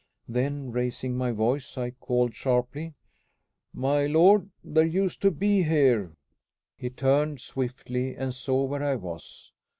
[0.27, 2.95] Then, raising my voice, I called sharply,
[3.71, 6.13] "My lord, there used to be here"
[6.79, 9.53] He turned swiftly, and saw where I was.